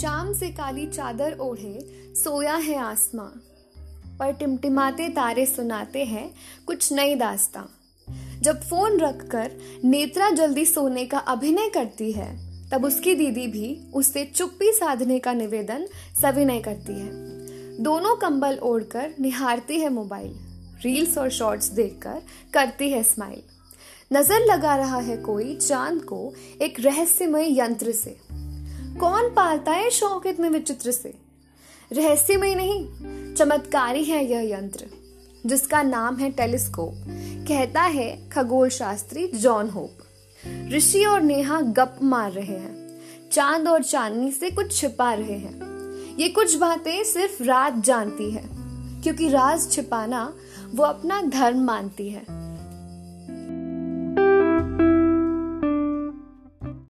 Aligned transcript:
शाम 0.00 0.32
से 0.32 0.48
काली 0.50 0.86
चादर 0.86 1.38
ओढ़े, 1.38 1.78
सोया 2.14 2.54
है 2.54 2.78
आसमां। 2.78 3.26
पर 4.18 4.32
टिमटिमाते 4.32 5.08
तारे 5.08 5.46
सुनाते 5.46 6.04
हैं 6.04 6.34
कुछ 6.66 6.92
नई 6.92 7.14
दास्तां। 7.14 7.62
जब 8.40 8.60
फ़ोन 8.60 9.00
रखकर 9.00 9.52
नेत्रा 9.84 10.30
जल्दी 10.30 10.66
सोने 10.66 11.06
का 11.06 11.18
अभिनय 11.18 11.68
करती 11.68 12.12
है, 12.12 12.38
तब 12.70 12.84
उसकी 12.84 13.14
दीदी 13.14 13.46
भी 13.46 13.90
उससे 13.94 14.24
चुप्पी 14.24 14.72
साधने 14.72 15.18
का 15.18 15.32
निवेदन 15.32 15.86
सविनय 16.22 16.60
करती 16.60 16.92
है। 16.92 17.10
दोनों 17.82 18.16
कंबल 18.16 18.58
ओढ़कर 18.58 19.14
निहारती 19.20 19.80
है 19.80 19.88
मोबाइल। 19.88 20.34
रील्स 20.84 21.18
और 21.18 21.30
शॉर्ट्स 21.30 21.68
देखकर 21.68 22.22
करती 22.54 22.90
है 22.90 23.02
स्माइल। 23.02 23.42
नज़र 24.12 24.40
लगा 24.40 24.76
रहा 24.76 24.98
है 24.98 25.16
कोई 25.16 25.56
चाँद 25.56 26.02
को 26.02 26.32
एक 26.62 26.80
रहस्यमय 26.80 27.60
यंत्र 27.60 27.92
से। 27.92 28.33
कौन 29.00 29.28
पालता 29.28 29.72
है 29.72 29.90
शौक 29.90 30.26
इतने 30.26 30.48
विचित्र 30.48 30.90
से? 30.90 31.14
रहस्यमय 31.92 32.54
नहीं, 32.54 32.88
चमत्कारी 33.34 34.04
है 34.04 34.24
यह 34.24 34.54
यंत्र, 34.54 34.86
जिसका 35.46 35.82
नाम 35.82 36.16
है 36.16 36.30
टेलीस्कोप। 36.30 36.94
कहता 37.48 37.82
है 37.82 38.28
खगोल 38.28 38.68
शास्त्री 38.68 39.26
जॉन 39.26 39.68
होप। 39.68 39.98
ऋषि 40.72 41.04
और 41.04 41.22
नेहा 41.22 41.60
गप 41.60 41.98
मार 42.02 42.32
रहे 42.32 42.56
हैं, 42.56 43.00
चाँद 43.32 43.68
और 43.68 43.82
चांदनी 43.82 44.30
से 44.30 44.50
कुछ 44.50 44.76
छिपा 44.76 45.14
रहे 45.14 45.38
हैं। 45.38 46.16
ये 46.16 46.28
कुछ 46.28 46.56
बातें 46.56 47.04
सिर्फ़ 47.04 47.42
रात 47.42 47.78
जानती 47.78 48.30
है, 48.30 48.44
क्योंकि 49.02 49.28
राज 49.28 49.70
छिपाना 49.70 50.34
वो 50.74 50.84
अपना 50.84 51.22
धर्म 51.22 51.64
मानती 51.64 52.08
है। 52.08 52.43